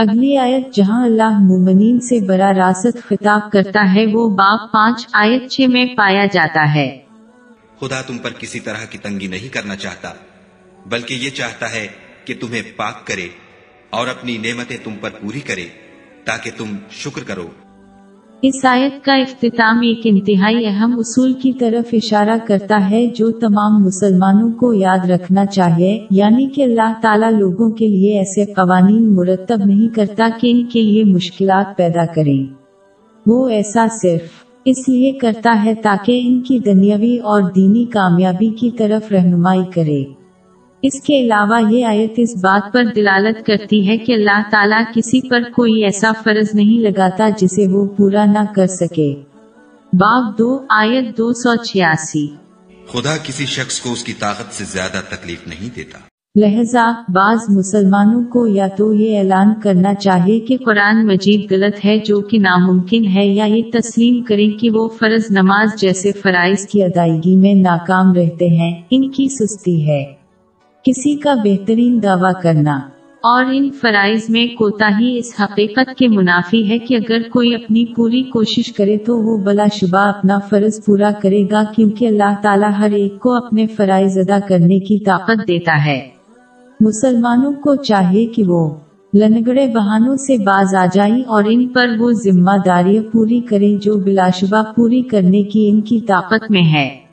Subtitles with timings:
[0.00, 5.50] اگلی آیت جہاں اللہ مومنین سے براہ راست خطاب کرتا ہے، وہ باپ پانچ آیت
[5.50, 6.98] چھ میں پایا جاتا ہے۔
[7.80, 10.12] خدا تم پر کسی طرح کی تنگی نہیں کرنا چاہتا،
[10.86, 11.88] بلکہ یہ چاہتا ہے
[12.24, 13.28] کہ تمہیں پاک کرے
[13.90, 15.66] اور اپنی نعمتیں تم پر پوری کرے،
[16.24, 17.48] تاکہ تم شکر کرو۔
[18.42, 23.84] اس آیت کا اختتام ایک انتہائی اہم اصول کی طرف اشارہ کرتا ہے جو تمام
[23.84, 29.58] مسلمانوں کو یاد رکھنا چاہیے یعنی کہ اللہ تعالیٰ لوگوں کے لیے ایسے قوانین مرتب
[29.64, 32.54] نہیں کرتا کہ ان کے لیے مشکلات پیدا کریں۔
[33.26, 34.22] وہ ایسا صرف
[34.64, 40.04] اس لیے کرتا ہے تاکہ ان کی دنیاوی اور دینی کامیابی کی طرف رہنمائی کرے۔
[40.82, 45.20] اس کے علاوہ یہ آیت اس بات پر دلالت کرتی ہے کہ اللہ تعالیٰ کسی
[45.28, 49.14] پر کوئی ایسا فرض نہیں لگاتا جسے وہ پورا نہ کر سکے۔
[49.92, 52.26] باب دو آیت دو سو چھیاسی۔
[52.88, 55.98] خدا کسی شخص کو اس کی طاقت سے زیادہ تکلیف نہیں دیتا۔
[56.40, 61.98] لہذا بعض مسلمانوں کو یا تو یہ اعلان کرنا چاہیے کہ قرآن مجید غلط ہے
[61.98, 66.82] جو کہ ناممکن ہے یا یہ تسلیم کریں کہ وہ فرض نماز جیسے فرائض کی
[66.82, 70.19] ادائیگی میں ناکام رہتے ہیں ان کی سستی ہے۔
[70.84, 72.80] کسی کا بہترین دعویٰ کرنا۔
[73.22, 77.84] اور ان فرائض میں کوتا ہی اس حقیقت کے منافی ہے کہ اگر کوئی اپنی
[77.96, 82.70] پوری کوشش کرے تو وہ بلا شبہ اپنا فرض پورا کرے گا کیونکہ اللہ تعالیٰ
[82.78, 86.08] ہر ایک کو اپنے فرائض ادا کرنے کی طاقت دیتا ہے۔
[86.80, 88.74] مسلمانوں کو چاہیے کہ وہ
[89.14, 93.96] لنگڑے بہانوں سے باز آ جائیں اور ان پر وہ ذمہ داریاں پوری کریں جو
[93.96, 97.09] بلا شبہ پوری کرنے کی ان کی طاقت میں ہے۔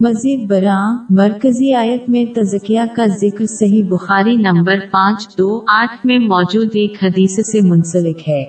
[0.00, 6.18] مزید برآں مرکزی آیت میں تزکیہ کا ذکر صحیح بخاری نمبر پانچ دو آٹھ میں
[6.18, 8.44] موجود ایک حدیث سے منسلک ہے۔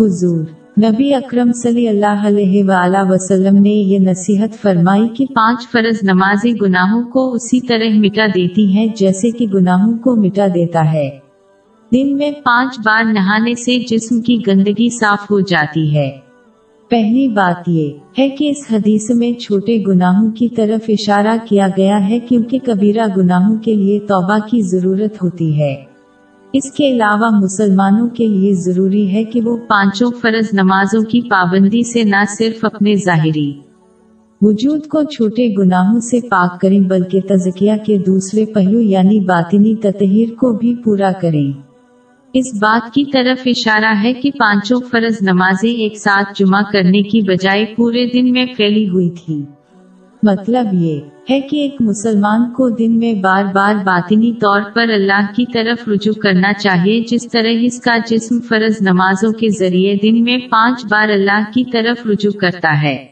[0.00, 0.44] حضور،
[0.82, 6.52] نبی اکرم صلی اللہ علیہ وآلہ وسلم نے یہ نصیحت فرمائی کہ پانچ فرض نمازی
[6.62, 11.10] گناہوں کو اسی طرح مٹا دیتی ہیں جیسے کہ گناہوں کو مٹا دیتا ہے۔
[11.92, 16.31] دن میں پانچ بار نہانے سے جسم کی گندگی صاف ہو جاتی ہے۔
[16.92, 22.08] پہلی بات یہ ہے کہ اس حدیث میں چھوٹے گناہوں کی طرف اشارہ کیا گیا
[22.08, 25.76] ہے کیونکہ کبیرہ گناہوں کے لیے توبہ کی ضرورت ہوتی ہے۔
[26.52, 31.82] اس کے علاوہ مسلمانوں کے لیے ضروری ہے کہ وہ پانچوں فرض نمازوں کی پابندی
[31.82, 33.52] سے نہ صرف اپنے ظاہری
[34.40, 40.34] وجود کو چھوٹے گناہوں سے پاک کریں بلکہ تزکیہ کے دوسرے پہلو یعنی باطنی تطہیر
[40.34, 41.71] کو بھی پورا کریں۔
[42.34, 47.20] اس بات کی طرف اشارہ ہے کہ پانچوں فرض نمازیں ایک ساتھ جمع کرنے کی
[47.20, 49.42] بجائے پورے دن میں پھیلی ہوئی تھی
[50.22, 51.00] مطلب یہ
[51.30, 55.88] ہے کہ ایک مسلمان کو دن میں بار بار باطنی طور پر اللہ کی طرف
[55.88, 60.84] رجوع کرنا چاہیے، جس طرح اس کا جسم فرض نمازوں کے ذریعے دن میں پانچ
[60.90, 63.06] بار اللہ کی طرف رجوع کرتا ہے۔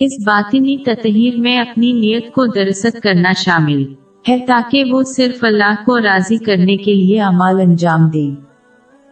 [0.00, 3.84] اس باطنی تطہیر میں اپنی نیت کو درست کرنا شامل۔
[4.28, 8.30] ہے تاکہ وہ صرف اللہ کو راضی کرنے کے لیے عمال انجام دے۔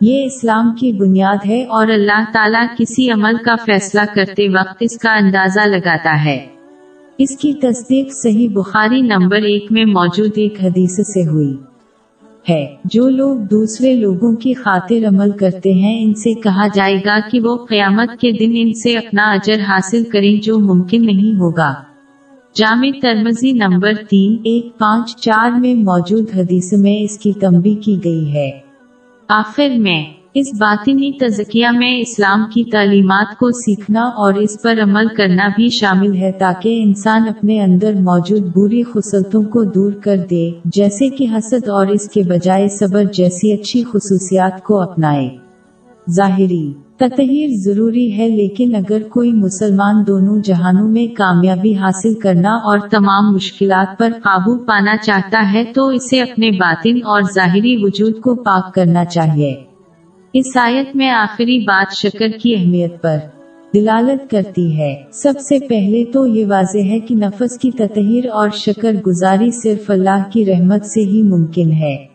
[0.00, 4.98] یہ اسلام کی بنیاد ہے اور اللہ تعالیٰ کسی عمل کا فیصلہ کرتے وقت اس
[4.98, 6.46] کا اندازہ لگاتا ہے۔
[7.18, 11.56] اس کی تصدیق صحیح بخاری نمبر ایک میں موجود ایک حدیث سے ہوئی
[12.48, 17.18] ہے۔ جو لوگ دوسرے لوگوں کی خاطر عمل کرتے ہیں، ان سے کہا جائے گا
[17.30, 21.91] کہ وہ قیامت کے دن ان سے اپنا اجر حاصل کریں جو ممکن نہیں ہوگا۔
[22.54, 27.98] جامع ترمزی نمبر تین، ایک پانچ چار میں موجود حدیث میں اس کی تمبی کی
[28.04, 28.50] گئی ہے۔
[29.28, 30.04] آخر میں،
[30.34, 35.68] اس باطنی تزکیہ میں اسلام کی تعلیمات کو سیکھنا اور اس پر عمل کرنا بھی
[35.68, 41.26] شامل ہے تاکہ انسان اپنے اندر موجود بری خصلتوں کو دور کر دے، جیسے کہ
[41.34, 45.28] حسد اور اس کے بجائے صبر جیسی اچھی خصوصیات کو اپنائے۔
[46.10, 52.78] ظاہری تطہیر ضروری ہے لیکن اگر کوئی مسلمان دونوں جہانوں میں کامیابی حاصل کرنا اور
[52.78, 58.34] تمام مشکلات پر قابو پانا چاہتا ہے تو اسے اپنے باطن اور ظاہری وجود کو
[58.34, 59.54] پاک کرنا چاہیے۔
[60.32, 63.16] اس آیت میں آخری بات شکر کی اہمیت پر
[63.74, 68.48] دلالت کرتی ہے۔ سب سے پہلے تو یہ واضح ہے کہ نفس کی تطہیر اور
[68.50, 72.11] شکر گزاری صرف اللہ کی رحمت سے ہی ممکن ہے۔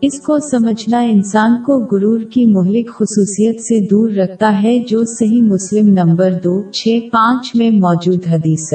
[0.00, 5.42] اس کو سمجھنا انسان کو غرور کی مہلک خصوصیت سے دور رکھتا ہے جو صحیح
[5.42, 8.72] مسلم نمبر دو، چھ، پانچ میں موجود حدیث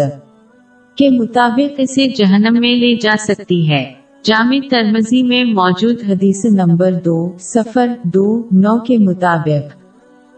[0.97, 3.83] کے مطابق اسے جہنم میں لے جا سکتی ہے۔
[4.23, 9.83] جامع ترمزی میں موجود حدیث نمبر دو سفر دو، نو کے مطابق۔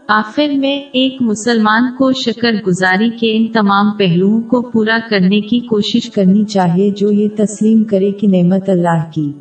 [0.08, 5.60] آخر میں ایک مسلمان کو شکر گزاری کے ان تمام پہلوؤں کو پورا کرنے کی
[5.60, 9.32] کوشش کرنی چاہیے جو یہ تسلیم کرے کہ نعمت اللہ کی۔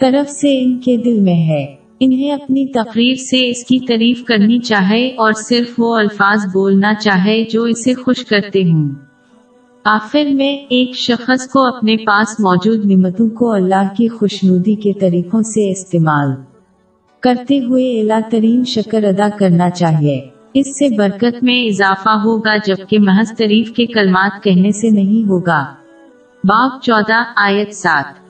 [0.00, 4.58] طرف سے ان کے دل میں ہے۔ انہیں اپنی تقریر سے اس کی تعریف کرنی
[4.58, 8.90] چاہے اور صرف وہ الفاظ بولنا چاہے جو اسے خوش کرتے ہوں۔
[9.84, 15.42] آخر میں ایک شخص کو اپنے پاس موجود نعمتوں کو اللہ کی خوشنودی کے طریقوں
[15.42, 16.30] سے استعمال
[17.20, 20.20] کرتے ہوئے اعلیٰ ترین شکر ادا کرنا چاہیے۔
[20.54, 25.64] اس سے برکت میں اضافہ ہوگا جبکہ محض تعریف کے کلمات کہنے سے نہیں ہوگا۔
[26.44, 28.25] باب چودہ آیت سات۔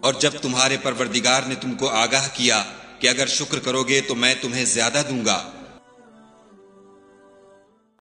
[0.00, 2.62] اور جب تمہارے پروردگار نے تم کو آگاہ کیا
[2.98, 5.50] کہ اگر شکر کرو گے تو میں تمہیں زیادہ دوں گا۔